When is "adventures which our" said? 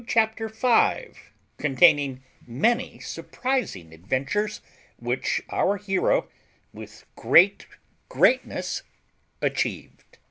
3.93-5.77